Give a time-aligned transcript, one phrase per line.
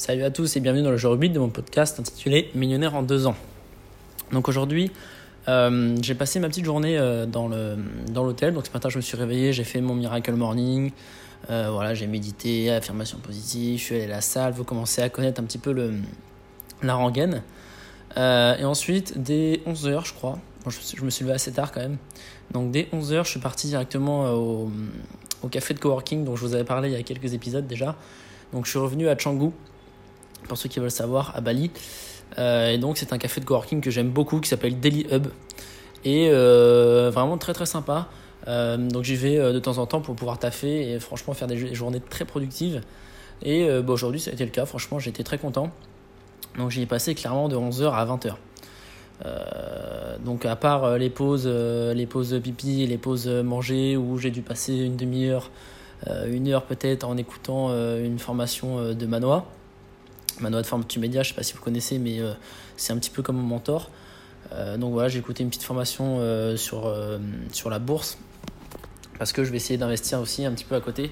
[0.00, 3.02] Salut à tous et bienvenue dans le jour 8 de mon podcast intitulé Millionnaire en
[3.02, 3.36] deux ans.
[4.32, 4.90] Donc aujourd'hui,
[5.46, 7.48] euh, j'ai passé ma petite journée euh, dans
[8.24, 8.54] l'hôtel.
[8.54, 10.90] Donc ce matin, je me suis réveillé, j'ai fait mon miracle morning.
[11.50, 15.10] Euh, voilà, j'ai médité, affirmation positive, je suis allé à la salle, vous commencez à
[15.10, 15.92] connaître un petit peu le
[16.82, 17.42] la rengaine.
[18.16, 21.98] et ensuite, dès 11h, je crois, je, me suis levé assez tard quand même.
[22.52, 24.70] Donc dès 11h, je suis parti directement au,
[25.42, 27.96] au café de coworking dont je vous avais parlé il y a quelques épisodes déjà.
[28.54, 29.52] Donc je suis revenu à Canggu
[30.50, 31.70] pour ceux qui veulent savoir, à Bali.
[32.38, 35.28] Euh, et donc c'est un café de coworking que j'aime beaucoup qui s'appelle Daily Hub.
[36.04, 38.08] Et euh, vraiment très très sympa.
[38.48, 41.72] Euh, donc j'y vais de temps en temps pour pouvoir taffer et franchement faire des
[41.72, 42.80] journées très productives.
[43.42, 45.70] Et bah, aujourd'hui ça a été le cas, franchement j'étais très content.
[46.58, 48.34] Donc j'y ai passé clairement de 11h à 20h.
[50.24, 54.74] donc à part les pauses, les pauses pipi, les pauses manger où j'ai dû passer
[54.74, 55.52] une demi-heure,
[56.26, 59.46] une heure peut-être en écoutant une formation de Manoa.
[60.40, 62.32] Manoa de forme Média, je sais pas si vous connaissez, mais euh,
[62.76, 63.90] c'est un petit peu comme mon mentor.
[64.52, 66.92] Euh, donc voilà, j'ai écouté une petite formation euh, sur,
[67.52, 68.18] sur la bourse
[69.18, 71.10] parce que je vais essayer d'investir aussi un petit peu à côté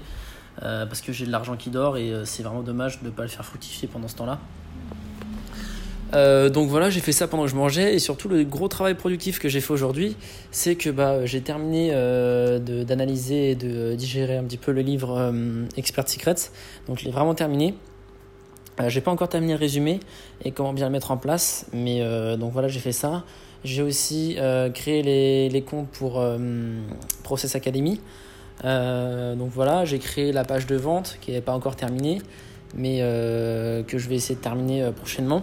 [0.61, 3.29] parce que j'ai de l'argent qui dort et c'est vraiment dommage de ne pas le
[3.29, 4.41] faire fructifier pendant ce temps-là.
[6.49, 9.39] donc voilà, j'ai fait ça pendant que je mangeais et surtout le gros travail productif
[9.39, 10.17] que j'ai fait aujourd'hui,
[10.51, 11.93] c'est que bah, j'ai terminé
[12.89, 15.33] d'analyser et de digérer un petit peu le livre
[15.77, 16.51] Expert Secrets.
[16.89, 17.77] Donc je l'ai vraiment terminé.
[18.81, 20.01] Euh, j'ai pas encore terminé le résumé
[20.45, 23.25] et comment bien le mettre en place, mais euh, donc voilà, j'ai fait ça.
[23.65, 25.03] J'ai aussi euh, créé
[25.51, 26.25] les, comptes pour
[27.25, 28.01] Process Academy.
[28.63, 32.23] donc voilà, j'ai créé la page de vente qui n'est pas encore terminée,
[32.75, 35.43] mais que je vais essayer de terminer prochainement.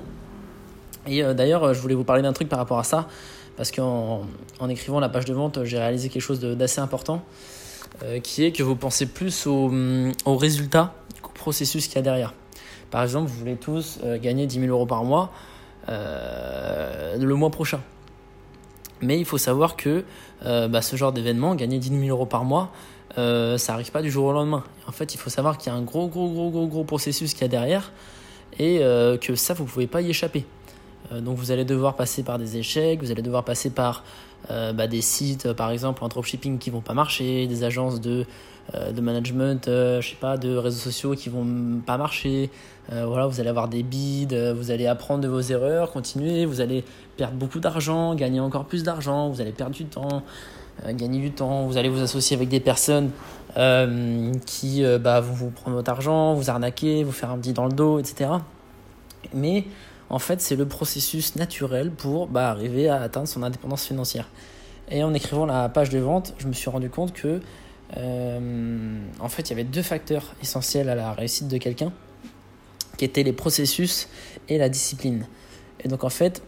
[1.08, 3.10] Et d'ailleurs, je voulais vous parler d'un truc par rapport à ça,
[3.58, 4.22] parce qu'en
[4.60, 7.22] en écrivant la page de vente, j'ai réalisé quelque chose d'assez important,
[8.24, 9.70] qui est que vous pensez plus au,
[10.24, 12.34] au résultat qu'au processus qu'il y a derrière.
[12.96, 15.30] Par exemple, vous voulez tous euh, gagner 10 000 euros par mois
[15.90, 17.82] euh, le mois prochain.
[19.02, 20.06] Mais il faut savoir que
[20.46, 22.72] euh, bah, ce genre d'événement, gagner 10 000 euros par mois,
[23.18, 24.64] ça n'arrive pas du jour au lendemain.
[24.88, 27.34] En fait, il faut savoir qu'il y a un gros, gros, gros, gros, gros processus
[27.34, 27.92] qu'il y a derrière
[28.60, 28.80] et
[29.20, 30.46] que ça, vous ne pouvez pas y échapper.
[31.12, 34.04] Donc, vous allez devoir passer par des échecs, vous allez devoir passer par
[34.50, 38.26] bah, des sites, par exemple, en dropshipping qui vont pas marcher, des agences de
[38.74, 41.46] euh, de management, euh, je sais pas, de réseaux sociaux qui vont
[41.86, 42.50] pas marcher.
[42.92, 46.62] Euh, voilà, vous allez avoir des bids, vous allez apprendre de vos erreurs, continuer, vous
[46.62, 46.84] allez
[47.16, 50.24] perdre beaucoup d'argent, gagner encore plus d'argent, vous allez perdre du temps,
[50.88, 53.12] gagner du temps, vous allez vous associer avec des personnes
[54.46, 57.72] qui bah, vont vous prendre votre argent, vous arnaquer, vous faire un petit dans le
[57.74, 58.32] dos, etc.
[59.34, 59.66] Mais
[60.16, 64.30] en fait, c'est le processus naturel pour bah, arriver à atteindre son indépendance financière.
[64.90, 67.42] Et en écrivant la page de vente, je me suis rendu compte que
[67.98, 71.92] euh, en fait, il y avait deux facteurs essentiels à la réussite de quelqu'un,
[72.98, 74.08] qui étaient les processus
[74.48, 75.28] et la discipline.
[75.84, 76.42] Et donc, en fait,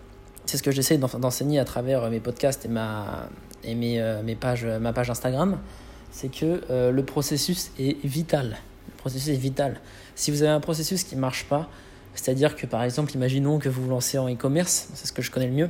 [0.45, 3.27] c'est ce que j'essaie d'enseigner à travers mes podcasts et, ma,
[3.65, 5.59] et mes, euh, mes pages, ma page Instagram,
[6.11, 8.59] c'est que euh, le processus est vital.
[8.87, 9.81] Le processus est vital.
[10.15, 11.67] Si vous avez un processus qui ne marche pas,
[12.17, 15.31] c'est-à-dire que par exemple, imaginons que vous vous lancez en e-commerce, c'est ce que je
[15.31, 15.69] connais le mieux,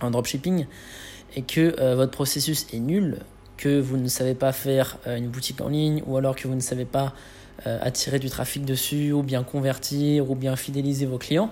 [0.00, 0.66] en dropshipping,
[1.36, 3.18] et que votre processus est nul,
[3.58, 6.54] que vous ne savez pas faire euh, une boutique en ligne ou alors que vous
[6.54, 7.12] ne savez pas
[7.66, 11.50] euh, attirer du trafic dessus ou bien convertir ou bien fidéliser vos clients,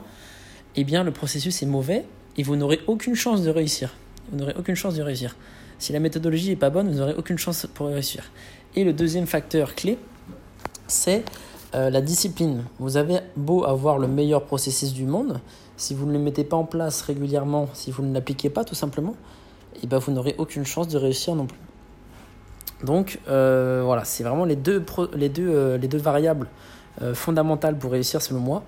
[0.77, 2.05] eh bien le processus est mauvais
[2.39, 3.95] et vous n'aurez aucune chance de réussir.
[4.31, 5.37] Vous n'aurez aucune chance de réussir.
[5.79, 8.31] Si la méthodologie n'est pas bonne, vous n'aurez aucune chance pour réussir.
[8.77, 9.99] Et le deuxième facteur clé,
[10.87, 11.23] c'est
[11.75, 12.63] euh, la discipline.
[12.79, 15.41] Vous avez beau avoir le meilleur processus du monde,
[15.77, 18.77] si vous ne le mettez pas en place régulièrement, si vous ne l'appliquez pas tout
[18.77, 19.17] simplement,
[19.83, 21.59] eh ben vous n'aurez aucune chance de réussir non plus.
[22.85, 26.49] Donc euh, voilà, c'est vraiment les deux, euh, les deux variables
[27.13, 28.63] fondamentales pour réussir selon moi.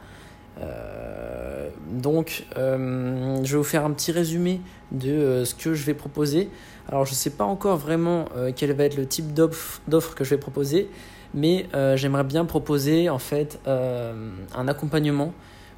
[1.91, 4.61] donc je vais vous faire un petit résumé
[4.93, 6.51] de ce que je vais proposer.
[6.89, 10.31] Alors je ne sais pas encore vraiment quel va être le type d'offre que je
[10.31, 10.91] vais proposer,
[11.35, 11.67] mais
[11.97, 15.33] j'aimerais bien proposer en fait un accompagnement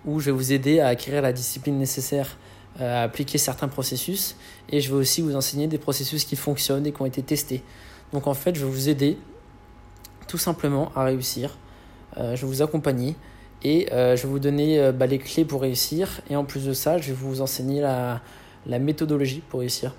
[0.04, 2.36] où je vais vous aider à acquérir la discipline nécessaire
[2.78, 4.36] à appliquer certains processus
[4.69, 7.62] et je vais aussi vous enseigner des processus qui fonctionnent et qui ont été testés.
[8.12, 9.19] Donc en fait, je vais vous aider
[10.26, 11.56] tout simplement à réussir.
[12.16, 13.16] Euh, je vais vous accompagner
[13.62, 16.20] et euh, je vais vous donner euh, bah, les clés pour réussir.
[16.28, 18.20] Et en plus de ça, je vais vous enseigner la,
[18.66, 19.94] la méthodologie pour réussir.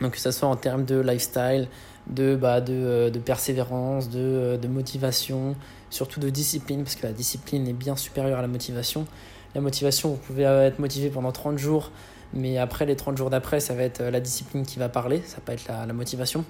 [0.00, 1.68] Donc que ce soit en termes de lifestyle,
[2.08, 5.54] de, bah, de, de persévérance, de, de, motivation,
[5.90, 9.06] surtout de discipline, parce que la discipline est bien supérieure à la motivation.
[9.54, 11.90] La motivation, vous pouvez être motivé pendant 30 jours,
[12.32, 15.38] mais après les 30 jours d'après, ça va être la discipline qui va parler, ça
[15.46, 16.44] va être la, la motivation.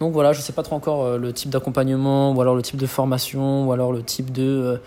[0.00, 2.62] Donc voilà, je ne sais pas trop encore euh, le type d'accompagnement, ou alors le
[2.62, 4.80] type de formation, ou alors le type de,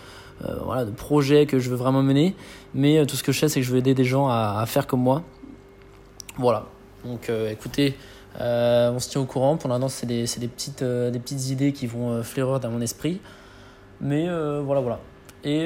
[0.43, 2.35] euh, voilà, de projets que je veux vraiment mener.
[2.73, 4.65] Mais tout ce que je sais, c'est que je veux aider des gens à, à
[4.65, 5.21] faire comme moi.
[6.37, 6.65] Voilà.
[7.05, 7.95] Donc écoutez,
[8.39, 9.57] on se tient au courant.
[9.57, 13.21] Pour l'instant, c'est des, des, petites, idées qui vont fleurir dans mon esprit.
[14.01, 14.27] Mais
[14.61, 14.99] voilà, voilà.
[15.43, 15.65] Et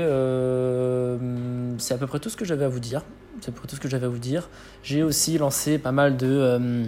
[1.79, 3.03] c'est à peu près tout ce que j'avais à vous dire.
[3.41, 4.49] C'est à peu près tout ce que j'avais à vous dire.
[4.83, 6.85] J'ai aussi lancé pas mal de,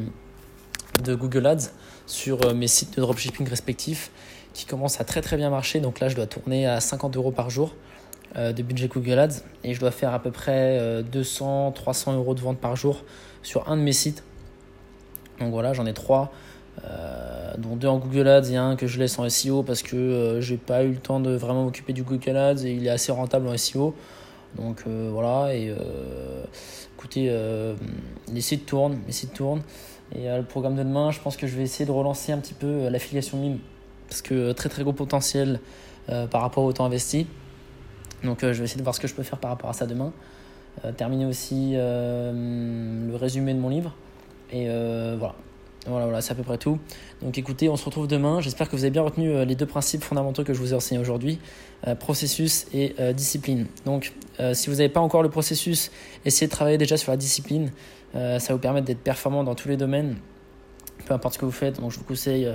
[1.08, 1.72] Google Ads
[2.10, 4.12] sur euh, mes sites de dropshipping respectifs
[4.54, 5.80] qui commencent à très très bien marcher.
[5.80, 7.76] Donc là, je dois tourner à 50 euros par jour
[8.36, 12.16] euh, de budget Google Ads et je dois faire à peu près 200, euh, 300
[12.16, 13.04] euros de vente par jour
[13.44, 14.24] sur un de mes sites.
[15.40, 16.32] Donc voilà, j'en ai trois,
[17.58, 20.58] dont deux en Google Ads et un que je laisse en SEO parce que j'ai
[20.58, 23.48] pas eu le temps de vraiment m'occuper du Google Ads et il est assez rentable
[23.48, 23.96] en SEO.
[24.58, 25.74] Donc voilà, et
[26.98, 27.34] écoutez,
[28.32, 29.62] les sites tournent, les sites tournent.
[30.16, 32.54] Et le programme de demain, je pense que je vais essayer de relancer un petit
[32.54, 33.60] peu euh, l'affiliation mime.
[34.08, 35.60] Parce que euh, très très gros potentiel
[36.10, 37.28] euh, par rapport au temps investi.
[38.24, 39.86] Donc je vais essayer de voir ce que je peux faire par rapport à ça
[39.86, 40.12] demain.
[40.98, 43.96] terminer aussi le résumé de mon livre.
[44.52, 44.68] Et
[45.18, 45.36] voilà.
[45.88, 46.78] Voilà, voilà c'est à peu près tout.
[47.22, 48.42] Donc écoutez, on se retrouve demain.
[48.42, 51.00] J'espère que vous avez bien retenu les deux principes fondamentaux que je vous ai enseignés
[51.00, 51.40] aujourd'hui,
[52.00, 53.66] processus et discipline.
[53.86, 54.14] Donc
[54.54, 55.90] si vous n'avez pas encore le processus,
[56.26, 57.72] essayez de travailler déjà sur la discipline.
[58.16, 60.16] Euh, ça va vous permettre d'être performant dans tous les domaines
[61.06, 61.80] peu importe ce que vous faites.
[61.80, 62.46] Donc, je vous conseille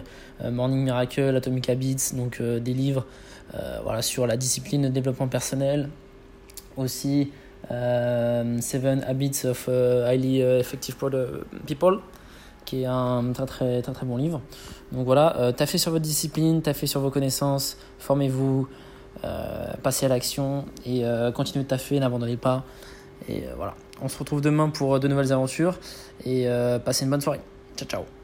[0.42, 3.06] euh, Morning Miracle, Atomic Habits, donc euh, des livres
[3.84, 5.88] voilà, sur la discipline de développement personnel.
[6.76, 7.30] Aussi,
[7.68, 10.96] Seven Habits of Highly Effective
[11.66, 12.00] People,
[12.64, 14.40] qui est un très très très, très bon livre.
[14.92, 18.68] Donc voilà, taffez sur votre discipline, taffez sur vos connaissances, formez-vous,
[19.82, 22.64] passez à l'action et continuez de taffer, n'abandonnez pas.
[23.28, 23.74] Et voilà.
[24.02, 25.78] On se retrouve demain pour de nouvelles aventures
[26.24, 27.40] et euh, passez une bonne soirée.
[27.76, 28.23] Ciao ciao